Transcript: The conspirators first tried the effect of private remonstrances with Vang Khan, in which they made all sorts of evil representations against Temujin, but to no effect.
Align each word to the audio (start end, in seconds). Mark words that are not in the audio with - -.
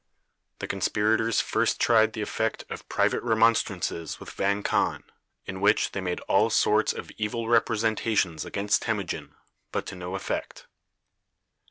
The 0.57 0.67
conspirators 0.67 1.41
first 1.41 1.79
tried 1.79 2.13
the 2.13 2.23
effect 2.23 2.65
of 2.71 2.89
private 2.89 3.21
remonstrances 3.21 4.19
with 4.19 4.31
Vang 4.31 4.63
Khan, 4.63 5.03
in 5.45 5.61
which 5.61 5.91
they 5.91 6.01
made 6.01 6.21
all 6.21 6.49
sorts 6.49 6.91
of 6.91 7.11
evil 7.19 7.47
representations 7.47 8.43
against 8.43 8.81
Temujin, 8.81 9.35
but 9.71 9.85
to 9.85 9.95
no 9.95 10.15
effect. 10.15 10.65